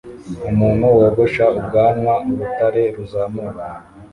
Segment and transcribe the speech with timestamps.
[0.49, 3.65] Umuntu wogosha ubwanwa urutare ruzamuka